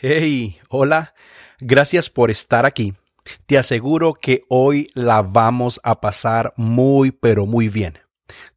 Hey, 0.00 0.60
hola, 0.68 1.12
gracias 1.58 2.08
por 2.08 2.30
estar 2.30 2.64
aquí. 2.64 2.94
Te 3.46 3.58
aseguro 3.58 4.14
que 4.14 4.42
hoy 4.48 4.86
la 4.94 5.22
vamos 5.22 5.80
a 5.82 6.00
pasar 6.00 6.54
muy, 6.56 7.10
pero 7.10 7.46
muy 7.46 7.68
bien. 7.68 7.98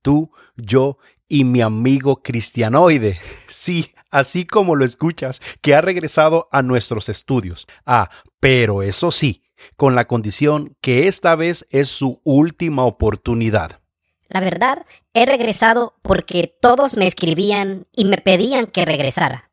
Tú, 0.03 0.29
yo 0.55 0.99
y 1.27 1.43
mi 1.43 1.61
amigo 1.61 2.21
Cristianoide. 2.21 3.19
Sí, 3.49 3.91
así 4.11 4.45
como 4.45 4.75
lo 4.75 4.85
escuchas, 4.85 5.41
que 5.61 5.73
ha 5.73 5.81
regresado 5.81 6.47
a 6.51 6.61
nuestros 6.61 7.09
estudios. 7.09 7.65
Ah, 7.87 8.11
pero 8.39 8.83
eso 8.83 9.11
sí, 9.11 9.41
con 9.77 9.95
la 9.95 10.05
condición 10.05 10.77
que 10.79 11.07
esta 11.07 11.35
vez 11.35 11.65
es 11.71 11.87
su 11.87 12.21
última 12.23 12.85
oportunidad. 12.85 13.81
La 14.27 14.41
verdad, 14.41 14.85
he 15.15 15.25
regresado 15.25 15.95
porque 16.03 16.55
todos 16.61 16.97
me 16.97 17.07
escribían 17.07 17.87
y 17.91 18.05
me 18.05 18.17
pedían 18.17 18.67
que 18.67 18.85
regresara. 18.85 19.50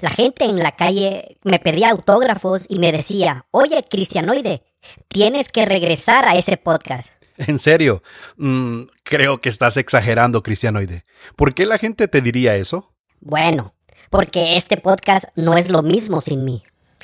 La 0.00 0.10
gente 0.10 0.44
en 0.44 0.58
la 0.58 0.72
calle 0.72 1.38
me 1.42 1.58
pedía 1.58 1.90
autógrafos 1.90 2.66
y 2.68 2.78
me 2.78 2.92
decía, 2.92 3.46
oye, 3.50 3.82
Cristianoide, 3.88 4.62
tienes 5.08 5.50
que 5.50 5.64
regresar 5.64 6.26
a 6.26 6.36
ese 6.36 6.56
podcast. 6.56 7.12
En 7.36 7.58
serio, 7.58 8.02
mm, 8.36 8.82
creo 9.02 9.40
que 9.40 9.48
estás 9.48 9.76
exagerando, 9.76 10.42
Cristianoide. 10.42 11.04
¿Por 11.36 11.54
qué 11.54 11.66
la 11.66 11.78
gente 11.78 12.06
te 12.06 12.20
diría 12.20 12.54
eso? 12.56 12.94
Bueno, 13.20 13.74
porque 14.10 14.56
este 14.56 14.76
podcast 14.76 15.24
no 15.34 15.56
es 15.56 15.68
lo 15.68 15.82
mismo 15.82 16.20
sin 16.20 16.44
mí. 16.44 16.62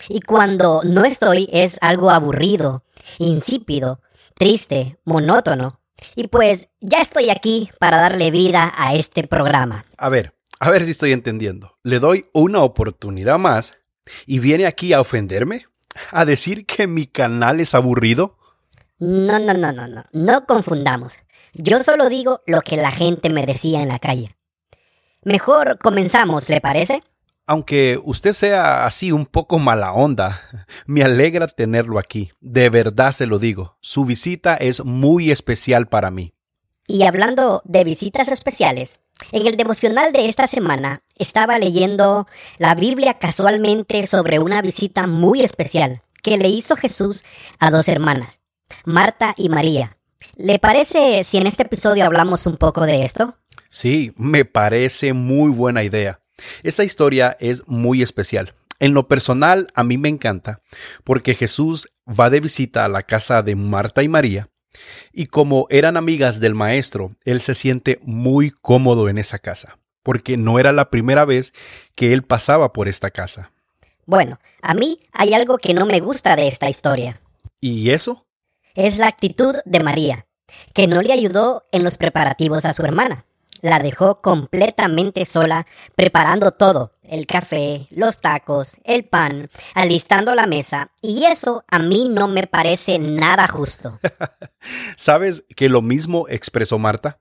Y 0.09 0.21
cuando 0.21 0.83
no 0.85 1.05
estoy 1.05 1.49
es 1.53 1.79
algo 1.81 2.11
aburrido, 2.11 2.85
insípido, 3.19 4.01
triste, 4.35 4.99
monótono. 5.05 5.81
Y 6.15 6.29
pues 6.29 6.69
ya 6.81 7.01
estoy 7.01 7.31
aquí 7.31 7.71
para 7.79 7.99
darle 7.99 8.31
vida 8.31 8.73
a 8.77 8.95
este 8.95 9.27
programa. 9.27 9.85
A 9.99 10.09
ver, 10.09 10.33
a 10.61 10.71
ver 10.71 10.85
si 10.85 10.93
estoy 10.93 11.13
entendiendo. 11.13 11.79
Le 11.83 11.99
doy 11.99 12.27
una 12.33 12.63
oportunidad 12.63 13.39
más 13.39 13.79
y 14.27 14.39
viene 14.39 14.67
aquí 14.67 14.93
a 14.93 15.01
ofenderme, 15.01 15.67
a 16.13 16.25
decir 16.25 16.67
que 16.67 16.87
mi 16.87 17.07
canal 17.07 17.61
es 17.61 17.75
aburrido. 17.75 18.37
No, 18.99 19.39
no, 19.39 19.55
no, 19.55 19.73
no, 19.73 19.89
no. 19.89 20.05
No 20.13 20.47
confundamos. 20.47 21.17
Yo 21.55 21.81
solo 21.81 22.09
digo 22.11 22.43
lo 22.47 22.61
que 22.61 22.77
la 22.77 22.91
gente 22.91 23.31
me 23.31 23.47
decía 23.47 23.83
en 23.83 23.89
la 23.89 23.99
calle. 23.99 24.37
Mejor 25.23 25.79
comenzamos, 25.79 26.49
¿le 26.51 26.61
parece? 26.61 27.03
Aunque 27.47 27.99
usted 28.05 28.33
sea 28.33 28.87
así 28.87 29.11
un 29.11 29.27
poco 29.27 29.59
mala 29.59 29.93
onda, 29.93 30.43
me 30.87 31.03
alegra 31.03 31.49
tenerlo 31.49 31.99
aquí. 31.99 32.31
De 32.41 32.69
verdad 32.69 33.13
se 33.13 33.27
lo 33.27 33.39
digo. 33.39 33.79
Su 33.81 34.05
visita 34.05 34.57
es 34.57 34.85
muy 34.85 35.31
especial 35.31 35.89
para 35.89 36.11
mí. 36.11 36.35
Y 36.87 37.05
hablando 37.05 37.63
de 37.65 37.83
visitas 37.85 38.29
especiales, 38.29 39.01
en 39.33 39.47
el 39.47 39.57
devocional 39.57 40.13
de 40.13 40.29
esta 40.29 40.47
semana 40.47 41.03
estaba 41.17 41.59
leyendo 41.59 42.27
la 42.59 42.75
Biblia 42.75 43.15
casualmente 43.15 44.07
sobre 44.07 44.39
una 44.39 44.63
visita 44.63 45.07
muy 45.07 45.43
especial 45.43 46.03
que 46.23 46.37
le 46.37 46.49
hizo 46.49 46.77
Jesús 46.77 47.25
a 47.59 47.71
dos 47.71 47.89
hermanas, 47.89 48.41
Marta 48.85 49.35
y 49.37 49.49
María. 49.49 49.97
¿Le 50.37 50.59
parece 50.59 51.25
si 51.25 51.39
en 51.39 51.47
este 51.47 51.63
episodio 51.63 52.05
hablamos 52.05 52.47
un 52.47 52.57
poco 52.57 52.87
de 52.87 53.05
esto? 53.05 53.35
Sí, 53.69 54.13
me 54.17 54.45
parece 54.45 55.13
muy 55.13 55.51
buena 55.51 55.83
idea. 55.83 56.21
Esta 56.63 56.85
historia 56.85 57.37
es 57.41 57.63
muy 57.67 58.03
especial. 58.03 58.55
En 58.79 58.95
lo 58.95 59.09
personal, 59.09 59.67
a 59.75 59.85
mí 59.85 59.99
me 59.99 60.09
encanta, 60.09 60.61
porque 61.05 61.35
Jesús 61.35 61.89
va 62.09 62.31
de 62.31 62.41
visita 62.41 62.85
a 62.85 62.89
la 62.89 63.03
casa 63.03 63.43
de 63.43 63.55
Marta 63.55 64.03
y 64.03 64.09
María, 64.09 64.49
y 65.13 65.27
como 65.27 65.67
eran 65.71 65.97
amigas 65.97 66.41
del 66.41 66.55
maestro, 66.55 67.17
él 67.25 67.41
se 67.41 67.55
siente 67.55 68.01
muy 68.03 68.51
cómodo 68.51 69.09
en 69.09 69.19
esa 69.19 69.39
casa, 69.39 69.79
porque 70.03 70.37
no 70.37 70.59
era 70.59 70.73
la 70.73 70.91
primera 70.91 71.25
vez 71.25 71.53
que 71.95 72.13
él 72.13 72.23
pasaba 72.23 72.73
por 72.73 72.89
esta 72.89 73.11
casa. 73.11 73.53
Bueno, 74.07 74.39
a 74.63 74.75
mí 74.75 74.99
hay 75.13 75.35
algo 75.35 75.59
que 75.59 75.75
no 75.75 75.87
me 75.87 76.01
gusta 76.01 76.37
de 76.37 76.49
esta 76.49 76.69
historia. 76.69 77.21
¿Y 77.61 77.91
eso? 77.91 78.27
Es 78.75 78.99
la 78.99 79.09
actitud 79.09 79.57
de 79.65 79.81
María, 79.81 80.27
que 80.73 80.87
no 80.87 81.03
le 81.03 81.13
ayudó 81.13 81.67
en 81.73 81.85
los 81.85 81.99
preparativos 81.99 82.65
a 82.65 82.73
su 82.73 82.83
hermana 82.83 83.25
la 83.61 83.79
dejó 83.79 84.21
completamente 84.21 85.25
sola, 85.25 85.67
preparando 85.97 86.53
todo, 86.53 86.93
el 87.03 87.27
café, 87.27 87.87
los 87.91 88.21
tacos, 88.21 88.77
el 88.85 89.05
pan, 89.05 89.51
alistando 89.75 90.35
la 90.35 90.47
mesa, 90.47 90.93
y 91.01 91.25
eso 91.25 91.65
a 91.69 91.79
mí 91.79 92.09
no 92.09 92.29
me 92.29 92.47
parece 92.47 92.99
nada 92.99 93.47
justo. 93.49 93.99
¿Sabes 94.97 95.45
que 95.57 95.69
lo 95.69 95.83
mismo 95.83 96.27
expresó 96.29 96.79
Marta? 96.79 97.21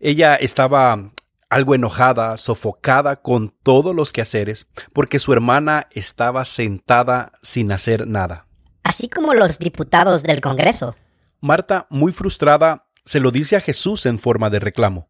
Ella 0.00 0.34
estaba 0.36 1.12
algo 1.50 1.74
enojada, 1.74 2.36
sofocada 2.36 3.16
con 3.16 3.54
todos 3.62 3.94
los 3.94 4.12
quehaceres, 4.12 4.68
porque 4.92 5.18
su 5.18 5.32
hermana 5.32 5.88
estaba 5.90 6.44
sentada 6.44 7.32
sin 7.42 7.72
hacer 7.72 8.06
nada. 8.06 8.46
Así 8.84 9.08
como 9.08 9.34
los 9.34 9.58
diputados 9.58 10.22
del 10.22 10.40
Congreso. 10.40 10.96
Marta, 11.40 11.86
muy 11.90 12.12
frustrada, 12.12 12.86
se 13.04 13.20
lo 13.20 13.30
dice 13.30 13.56
a 13.56 13.60
Jesús 13.60 14.06
en 14.06 14.18
forma 14.18 14.48
de 14.48 14.60
reclamo. 14.60 15.09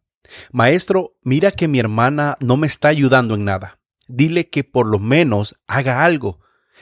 Maestro, 0.51 1.15
mira 1.21 1.51
que 1.51 1.67
mi 1.67 1.79
hermana 1.79 2.37
no 2.39 2.57
me 2.57 2.67
está 2.67 2.89
ayudando 2.89 3.35
en 3.35 3.45
nada. 3.45 3.79
Dile 4.07 4.49
que 4.49 4.63
por 4.63 4.87
lo 4.87 4.99
menos 4.99 5.55
haga 5.67 6.03
algo, 6.03 6.39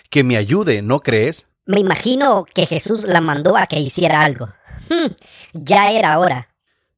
que 0.10 0.24
me 0.24 0.38
ayude, 0.38 0.82
¿no 0.82 1.02
crees? 1.02 1.48
Me 1.66 1.80
imagino 1.80 2.46
que 2.46 2.66
Jesús 2.66 3.04
la 3.04 3.22
mandó 3.22 3.56
a 3.56 3.68
que 3.68 3.80
hiciera 3.80 4.22
algo. 4.22 4.50
Hmm, 4.90 5.14
ya 5.54 5.92
era 5.92 6.18
hora. 6.18 6.50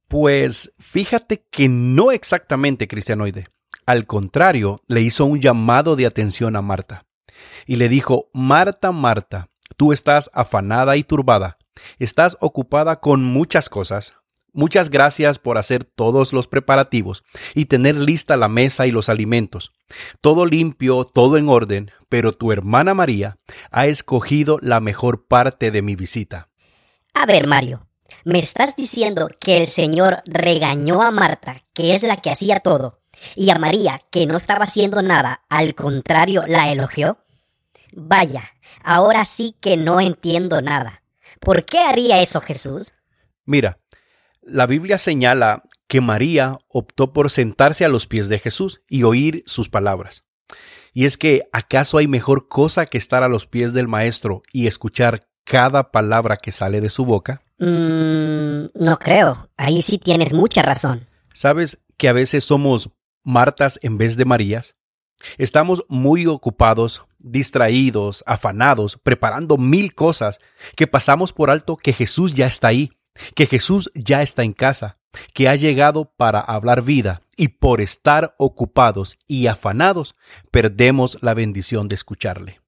Pues 0.07 0.73
fíjate 0.79 1.45
que 1.49 1.67
no 1.67 2.11
exactamente, 2.11 2.87
Cristianoide. 2.87 3.47
Al 3.85 4.05
contrario, 4.05 4.77
le 4.87 5.01
hizo 5.01 5.25
un 5.25 5.41
llamado 5.41 5.95
de 5.95 6.05
atención 6.05 6.55
a 6.55 6.61
Marta. 6.61 7.05
Y 7.65 7.77
le 7.77 7.89
dijo, 7.89 8.29
Marta, 8.33 8.91
Marta, 8.91 9.49
tú 9.77 9.91
estás 9.91 10.29
afanada 10.33 10.95
y 10.97 11.03
turbada. 11.03 11.57
Estás 11.97 12.37
ocupada 12.39 12.97
con 12.97 13.23
muchas 13.23 13.69
cosas, 13.69 14.15
Muchas 14.53 14.89
gracias 14.89 15.39
por 15.39 15.57
hacer 15.57 15.85
todos 15.85 16.33
los 16.33 16.47
preparativos 16.47 17.23
y 17.53 17.65
tener 17.65 17.95
lista 17.95 18.35
la 18.35 18.49
mesa 18.49 18.85
y 18.85 18.91
los 18.91 19.07
alimentos. 19.07 19.71
Todo 20.19 20.45
limpio, 20.45 21.05
todo 21.05 21.37
en 21.37 21.47
orden, 21.47 21.91
pero 22.09 22.33
tu 22.33 22.51
hermana 22.51 22.93
María 22.93 23.37
ha 23.71 23.87
escogido 23.87 24.59
la 24.61 24.81
mejor 24.81 25.25
parte 25.27 25.71
de 25.71 25.81
mi 25.81 25.95
visita. 25.95 26.49
A 27.13 27.25
ver, 27.25 27.47
Mario, 27.47 27.87
¿me 28.25 28.39
estás 28.39 28.75
diciendo 28.75 29.29
que 29.39 29.57
el 29.57 29.67
Señor 29.67 30.21
regañó 30.25 31.01
a 31.01 31.11
Marta, 31.11 31.55
que 31.73 31.95
es 31.95 32.03
la 32.03 32.17
que 32.17 32.31
hacía 32.31 32.59
todo, 32.59 32.99
y 33.35 33.51
a 33.51 33.55
María, 33.57 34.01
que 34.11 34.25
no 34.25 34.35
estaba 34.35 34.65
haciendo 34.65 35.01
nada, 35.01 35.43
al 35.47 35.75
contrario, 35.75 36.43
la 36.45 36.71
elogió? 36.71 37.19
Vaya, 37.93 38.51
ahora 38.83 39.23
sí 39.23 39.55
que 39.61 39.77
no 39.77 40.01
entiendo 40.01 40.61
nada. 40.61 41.03
¿Por 41.39 41.63
qué 41.65 41.79
haría 41.79 42.21
eso 42.21 42.41
Jesús? 42.41 42.93
Mira, 43.45 43.79
la 44.41 44.65
Biblia 44.65 44.97
señala 44.97 45.63
que 45.87 46.01
María 46.01 46.59
optó 46.67 47.13
por 47.13 47.29
sentarse 47.29 47.85
a 47.85 47.89
los 47.89 48.07
pies 48.07 48.29
de 48.29 48.39
Jesús 48.39 48.81
y 48.87 49.03
oír 49.03 49.43
sus 49.45 49.69
palabras. 49.69 50.23
Y 50.93 51.05
es 51.05 51.17
que, 51.17 51.41
¿acaso 51.51 51.97
hay 51.97 52.07
mejor 52.07 52.47
cosa 52.47 52.85
que 52.85 52.97
estar 52.97 53.23
a 53.23 53.29
los 53.29 53.45
pies 53.45 53.73
del 53.73 53.87
Maestro 53.87 54.43
y 54.51 54.67
escuchar 54.67 55.21
cada 55.45 55.91
palabra 55.91 56.37
que 56.37 56.51
sale 56.51 56.81
de 56.81 56.89
su 56.89 57.05
boca? 57.05 57.41
Mm, 57.59 58.65
no 58.73 58.97
creo. 58.99 59.49
Ahí 59.57 59.81
sí 59.81 59.97
tienes 59.97 60.33
mucha 60.33 60.61
razón. 60.61 61.07
¿Sabes 61.33 61.79
que 61.97 62.09
a 62.09 62.13
veces 62.13 62.43
somos 62.43 62.91
Martas 63.23 63.79
en 63.83 63.97
vez 63.97 64.17
de 64.17 64.25
Marías? 64.25 64.75
Estamos 65.37 65.85
muy 65.87 66.25
ocupados, 66.25 67.03
distraídos, 67.19 68.23
afanados, 68.25 68.97
preparando 69.01 69.57
mil 69.57 69.93
cosas, 69.93 70.39
que 70.75 70.87
pasamos 70.87 71.31
por 71.31 71.51
alto 71.51 71.77
que 71.77 71.93
Jesús 71.93 72.33
ya 72.33 72.47
está 72.47 72.69
ahí 72.69 72.91
que 73.35 73.45
Jesús 73.45 73.91
ya 73.93 74.21
está 74.21 74.43
en 74.43 74.53
casa, 74.53 74.97
que 75.33 75.49
ha 75.49 75.55
llegado 75.55 76.13
para 76.15 76.39
hablar 76.39 76.83
vida 76.83 77.21
y 77.35 77.49
por 77.49 77.81
estar 77.81 78.35
ocupados 78.37 79.17
y 79.27 79.47
afanados 79.47 80.15
perdemos 80.51 81.17
la 81.21 81.33
bendición 81.33 81.87
de 81.87 81.95
escucharle. 81.95 82.61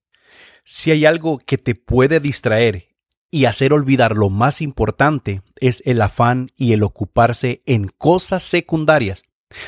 Si 0.65 0.91
hay 0.91 1.05
algo 1.05 1.39
que 1.39 1.57
te 1.57 1.75
puede 1.75 2.19
distraer 2.19 2.93
y 3.29 3.45
hacer 3.45 3.73
olvidar 3.73 4.17
lo 4.17 4.29
más 4.29 4.61
importante 4.61 5.41
es 5.59 5.81
el 5.85 6.01
afán 6.01 6.51
y 6.55 6.73
el 6.73 6.83
ocuparse 6.83 7.63
en 7.65 7.87
cosas 7.87 8.43
secundarias. 8.43 9.23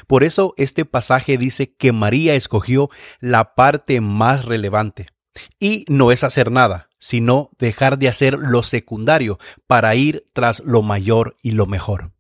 Por 0.08 0.24
eso 0.24 0.54
este 0.58 0.86
pasaje 0.86 1.38
dice 1.38 1.74
que 1.74 1.92
María 1.92 2.36
escogió 2.36 2.90
la 3.20 3.56
parte 3.56 4.02
más 4.02 4.46
relevante. 4.46 5.08
Y 5.60 5.86
no 5.88 6.12
es 6.12 6.24
hacer 6.24 6.52
nada, 6.52 6.90
sino 7.00 7.52
dejar 7.58 7.98
de 7.98 8.10
hacer 8.10 8.38
lo 8.38 8.64
secundario 8.64 9.40
para 9.68 9.96
ir 9.96 10.28
tras 10.34 10.62
lo 10.62 10.82
mayor 10.82 11.38
y 11.42 11.52
lo 11.52 11.66
mejor. 11.66 12.12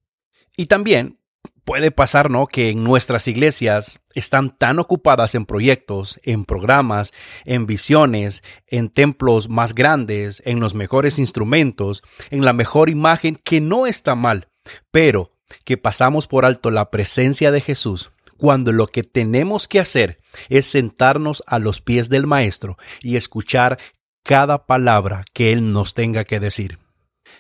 Y 0.57 0.67
también 0.67 1.19
puede 1.65 1.91
pasar, 1.91 2.29
¿no? 2.29 2.47
Que 2.47 2.69
en 2.69 2.83
nuestras 2.83 3.27
iglesias 3.27 3.99
están 4.13 4.55
tan 4.55 4.79
ocupadas 4.79 5.35
en 5.35 5.45
proyectos, 5.45 6.19
en 6.23 6.45
programas, 6.45 7.11
en 7.43 7.65
visiones, 7.65 8.43
en 8.67 8.89
templos 8.89 9.49
más 9.49 9.73
grandes, 9.73 10.41
en 10.45 10.59
los 10.59 10.75
mejores 10.75 11.19
instrumentos, 11.19 12.03
en 12.29 12.45
la 12.45 12.53
mejor 12.53 12.89
imagen, 12.89 13.35
que 13.43 13.59
no 13.59 13.87
está 13.87 14.15
mal, 14.15 14.47
pero 14.91 15.31
que 15.63 15.77
pasamos 15.77 16.27
por 16.27 16.45
alto 16.45 16.69
la 16.69 16.91
presencia 16.91 17.51
de 17.51 17.61
Jesús 17.61 18.11
cuando 18.37 18.71
lo 18.71 18.87
que 18.87 19.03
tenemos 19.03 19.67
que 19.67 19.79
hacer 19.79 20.17
es 20.49 20.65
sentarnos 20.65 21.43
a 21.47 21.59
los 21.59 21.81
pies 21.81 22.09
del 22.09 22.27
Maestro 22.27 22.77
y 23.01 23.15
escuchar 23.15 23.79
cada 24.23 24.65
palabra 24.65 25.23
que 25.33 25.51
Él 25.51 25.71
nos 25.71 25.93
tenga 25.93 26.23
que 26.23 26.39
decir. 26.39 26.79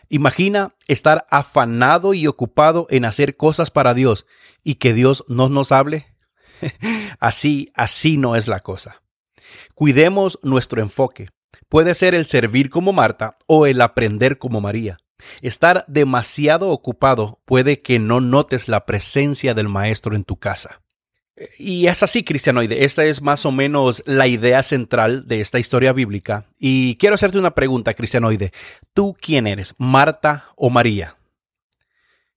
Imagina 0.09 0.75
estar 0.87 1.25
afanado 1.31 2.13
y 2.13 2.27
ocupado 2.27 2.87
en 2.89 3.05
hacer 3.05 3.35
cosas 3.35 3.71
para 3.71 3.93
Dios 3.93 4.25
y 4.63 4.75
que 4.75 4.93
Dios 4.93 5.25
no 5.27 5.49
nos 5.49 5.71
hable. 5.71 6.05
así, 7.19 7.69
así 7.73 8.17
no 8.17 8.35
es 8.35 8.47
la 8.47 8.59
cosa. 8.59 9.01
Cuidemos 9.73 10.39
nuestro 10.43 10.81
enfoque. 10.81 11.29
Puede 11.69 11.95
ser 11.95 12.13
el 12.13 12.25
servir 12.25 12.69
como 12.69 12.93
Marta 12.93 13.35
o 13.47 13.65
el 13.65 13.81
aprender 13.81 14.37
como 14.37 14.61
María. 14.61 14.97
Estar 15.41 15.85
demasiado 15.87 16.69
ocupado 16.69 17.41
puede 17.45 17.81
que 17.81 17.99
no 17.99 18.21
notes 18.21 18.67
la 18.67 18.85
presencia 18.85 19.53
del 19.53 19.69
Maestro 19.69 20.15
en 20.15 20.23
tu 20.23 20.37
casa. 20.37 20.81
Y 21.57 21.87
es 21.87 22.01
así, 22.01 22.23
Cristianoide. 22.23 22.85
Esta 22.85 23.03
es 23.03 23.21
más 23.21 23.45
o 23.45 23.51
menos 23.51 24.01
la 24.05 24.27
idea 24.27 24.63
central 24.63 25.27
de 25.27 25.41
esta 25.41 25.59
historia 25.59 25.91
bíblica. 25.91 26.45
Y 26.57 26.95
quiero 26.95 27.15
hacerte 27.15 27.39
una 27.39 27.53
pregunta, 27.53 27.93
Cristianoide. 27.93 28.53
¿Tú 28.93 29.15
quién 29.19 29.45
eres, 29.45 29.75
Marta 29.77 30.45
o 30.55 30.69
María? 30.69 31.17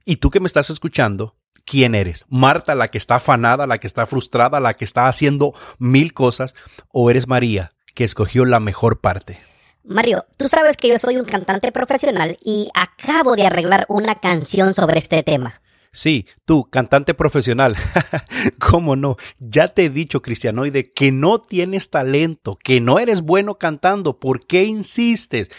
Y 0.05 0.17
tú 0.17 0.31
que 0.31 0.41
me 0.41 0.47
estás 0.47 0.71
escuchando, 0.71 1.37
¿quién 1.65 1.95
eres? 1.95 2.25
¿Marta, 2.29 2.75
la 2.75 2.89
que 2.89 2.99
está 2.99 3.17
afanada, 3.17 3.67
la 3.67 3.79
que 3.79 3.87
está 3.87 4.07
frustrada, 4.07 4.59
la 4.59 4.75
que 4.75 4.85
está 4.85 5.07
haciendo 5.07 5.55
mil 5.79 6.13
cosas? 6.13 6.57
¿O 6.91 7.11
eres 7.11 7.29
María, 7.29 7.73
que 7.95 8.05
escogió 8.05 8.45
la 8.45 8.59
mejor 8.59 9.01
parte? 9.01 9.39
Mario, 9.85 10.27
tú 10.37 10.49
sabes 10.49 10.77
que 10.77 10.89
yo 10.89 10.99
soy 10.99 11.17
un 11.19 11.25
cantante 11.25 11.71
profesional 11.71 12.37
y 12.45 12.69
acabo 12.75 13.37
de 13.37 13.47
arreglar 13.47 13.87
una 13.89 14.17
canción 14.17 14.75
sobre 14.75 14.99
este 14.99 15.23
tema. 15.23 15.63
Sí, 15.93 16.27
tú, 16.45 16.69
cantante 16.71 17.15
profesional. 17.15 17.77
¿Cómo 18.59 18.97
no? 18.97 19.17
Ya 19.39 19.69
te 19.69 19.87
he 19.87 19.91
dicho, 19.91 20.23
Cristianoide, 20.23 20.93
que 20.93 21.13
no 21.13 21.41
tienes 21.41 21.91
talento, 21.91 22.59
que 22.63 22.81
no 22.81 22.99
eres 22.99 23.23
bueno 23.23 23.59
cantando. 23.59 24.19
¿Por 24.19 24.47
qué 24.47 24.65
insistes? 24.65 25.51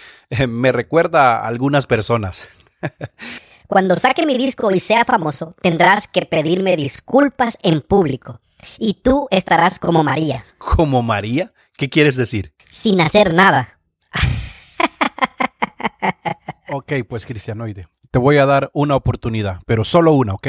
Me 0.48 0.72
recuerda 0.72 1.38
a 1.38 1.48
algunas 1.48 1.88
personas. 1.88 2.44
Cuando 3.68 3.96
saque 3.96 4.26
mi 4.26 4.36
disco 4.36 4.72
y 4.72 4.80
sea 4.80 5.06
famoso, 5.06 5.54
tendrás 5.62 6.08
que 6.08 6.26
pedirme 6.26 6.76
disculpas 6.76 7.58
en 7.62 7.82
público. 7.82 8.40
Y 8.78 8.96
tú 8.96 9.28
estarás 9.30 9.78
como 9.78 10.04
María. 10.04 10.44
¿Como 10.58 11.04
María? 11.04 11.54
¿Qué 11.74 11.90
quieres 11.90 12.16
decir? 12.16 12.54
Sin 12.66 13.00
hacer 13.00 13.34
nada. 13.34 13.80
ok, 16.72 16.94
pues 17.08 17.26
Cristianoide, 17.26 17.88
te 18.12 18.20
voy 18.20 18.38
a 18.38 18.46
dar 18.46 18.72
una 18.74 18.96
oportunidad, 18.96 19.60
pero 19.66 19.84
solo 19.84 20.14
una, 20.14 20.34
¿ok? 20.34 20.48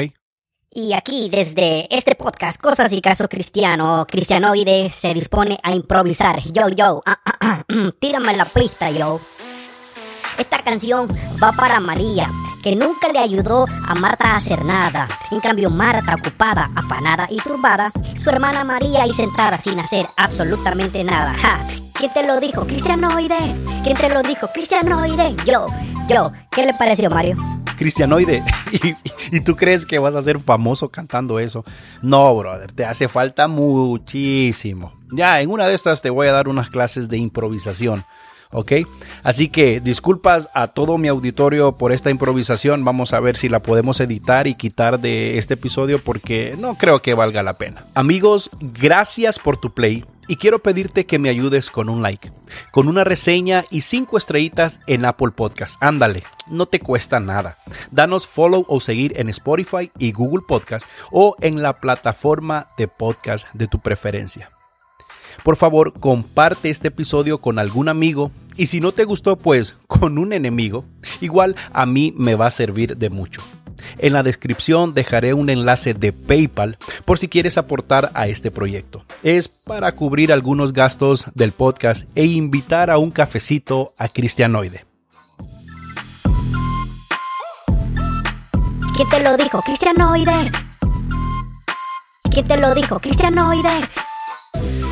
Y 0.73 0.93
aquí, 0.93 1.29
desde 1.29 1.93
este 1.95 2.15
podcast, 2.15 2.59
Cosas 2.61 2.93
y 2.93 3.01
Caso 3.01 3.27
Cristiano, 3.27 4.05
Cristianoide 4.07 4.89
se 4.89 5.13
dispone 5.13 5.59
a 5.63 5.73
improvisar. 5.73 6.39
Yo, 6.51 6.69
yo, 6.69 7.03
ah, 7.05 7.19
ah, 7.25 7.37
ah, 7.41 7.63
tírame 7.99 8.35
la 8.37 8.45
pista, 8.45 8.89
yo. 8.89 9.19
Esta 10.37 10.63
canción 10.63 11.09
va 11.43 11.51
para 11.51 11.81
María, 11.81 12.31
que 12.63 12.75
nunca 12.75 13.11
le 13.11 13.19
ayudó 13.19 13.65
a 13.85 13.93
Marta 13.95 14.31
a 14.31 14.37
hacer 14.37 14.63
nada. 14.63 15.09
En 15.29 15.41
cambio, 15.41 15.69
Marta, 15.69 16.15
ocupada, 16.15 16.71
afanada 16.73 17.27
y 17.29 17.37
turbada, 17.37 17.91
su 18.23 18.29
hermana 18.29 18.63
María 18.63 19.03
ahí 19.03 19.13
sentada 19.13 19.57
sin 19.57 19.77
hacer 19.77 20.07
absolutamente 20.15 21.03
nada. 21.03 21.35
¿Quién 22.01 22.13
te 22.13 22.25
lo 22.25 22.39
dijo? 22.39 22.65
Cristianoide. 22.65 23.55
¿Quién 23.83 23.95
te 23.95 24.09
lo 24.09 24.23
dijo? 24.23 24.47
Cristianoide. 24.47 25.35
Yo, 25.45 25.67
¿Qué 26.51 26.65
le 26.65 26.73
pareció, 26.73 27.09
Mario? 27.09 27.35
Cristianoide. 27.77 28.43
¿Y, 28.71 29.37
¿Y, 29.37 29.41
tú 29.41 29.55
crees 29.55 29.85
que 29.85 29.99
vas 29.99 30.15
a 30.15 30.21
ser 30.21 30.39
famoso 30.39 30.89
cantando 30.89 31.39
eso? 31.39 31.63
No, 32.01 32.35
brother. 32.35 32.71
Te 32.71 32.85
hace 32.85 33.07
falta 33.07 33.47
muchísimo. 33.47 34.93
Ya, 35.11 35.41
en 35.41 35.49
una 35.49 35.67
de 35.67 35.73
estas 35.73 36.01
te 36.01 36.09
voy 36.09 36.27
a 36.27 36.33
dar 36.33 36.47
unas 36.47 36.69
clases 36.69 37.09
de 37.09 37.17
improvisación. 37.17 38.05
¿ok? 38.51 38.73
Así 39.23 39.49
que 39.49 39.79
disculpas 39.79 40.49
a 40.53 40.67
todo 40.67 40.97
mi 40.97 41.07
auditorio 41.07 41.77
por 41.77 41.91
esta 41.91 42.09
improvisación. 42.09 42.83
Vamos 42.83 43.13
a 43.13 43.19
ver 43.19 43.37
si 43.37 43.47
la 43.47 43.61
podemos 43.61 43.99
editar 43.99 44.47
y 44.47 44.55
quitar 44.55 44.99
de 44.99 45.37
este 45.37 45.55
episodio 45.55 45.99
porque 46.03 46.55
no 46.59 46.75
creo 46.75 47.01
que 47.01 47.13
valga 47.13 47.43
la 47.43 47.57
pena. 47.57 47.83
Amigos, 47.95 48.51
gracias 48.59 49.39
por 49.39 49.57
tu 49.57 49.73
play. 49.73 50.05
Y 50.31 50.37
quiero 50.37 50.59
pedirte 50.59 51.05
que 51.05 51.19
me 51.19 51.27
ayudes 51.27 51.69
con 51.69 51.89
un 51.89 52.01
like, 52.01 52.31
con 52.71 52.87
una 52.87 53.03
reseña 53.03 53.65
y 53.69 53.81
cinco 53.81 54.17
estrellitas 54.17 54.79
en 54.87 55.03
Apple 55.03 55.31
Podcast. 55.35 55.75
Ándale, 55.83 56.23
no 56.49 56.67
te 56.67 56.79
cuesta 56.79 57.19
nada. 57.19 57.57
Danos 57.91 58.27
follow 58.27 58.63
o 58.69 58.79
seguir 58.79 59.11
en 59.17 59.27
Spotify 59.27 59.91
y 59.99 60.13
Google 60.13 60.45
Podcast 60.47 60.87
o 61.11 61.35
en 61.41 61.61
la 61.61 61.81
plataforma 61.81 62.69
de 62.77 62.87
podcast 62.87 63.45
de 63.51 63.67
tu 63.67 63.81
preferencia. 63.81 64.51
Por 65.43 65.57
favor, 65.57 65.91
comparte 65.91 66.69
este 66.69 66.87
episodio 66.87 67.37
con 67.37 67.59
algún 67.59 67.89
amigo 67.89 68.31
y 68.55 68.67
si 68.67 68.79
no 68.79 68.93
te 68.93 69.03
gustó, 69.03 69.37
pues 69.37 69.75
con 69.87 70.17
un 70.17 70.31
enemigo. 70.31 70.85
Igual 71.19 71.57
a 71.73 71.85
mí 71.85 72.13
me 72.15 72.35
va 72.35 72.47
a 72.47 72.51
servir 72.51 72.95
de 72.95 73.09
mucho. 73.09 73.41
En 73.97 74.13
la 74.13 74.23
descripción 74.23 74.93
dejaré 74.93 75.33
un 75.33 75.49
enlace 75.49 75.93
de 75.93 76.13
PayPal 76.13 76.77
por 77.05 77.19
si 77.19 77.27
quieres 77.27 77.57
aportar 77.57 78.11
a 78.13 78.27
este 78.27 78.51
proyecto. 78.51 79.05
Es 79.23 79.47
para 79.47 79.93
cubrir 79.93 80.31
algunos 80.31 80.73
gastos 80.73 81.25
del 81.33 81.51
podcast 81.51 82.05
e 82.15 82.25
invitar 82.25 82.89
a 82.89 82.97
un 82.97 83.11
cafecito 83.11 83.93
a 83.97 84.09
Cristianoide. 84.09 84.85
¿Quién 88.95 89.09
te 89.09 89.19
lo 89.21 89.37
dijo? 89.37 89.61
Cristianoide. 89.61 90.51
¿Quién 92.31 92.47
te 92.47 92.57
lo 92.57 92.73
dijo? 92.73 92.99
Cristianoide. 92.99 93.81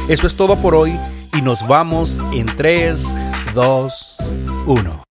Eso 0.07 0.28
es 0.28 0.36
todo 0.36 0.56
por 0.57 0.75
hoy 0.75 0.98
y 1.38 1.42
nos 1.42 1.68
vamos 1.68 2.18
en 2.34 2.48
3, 2.48 3.16
2, 3.54 4.16
1. 4.66 5.09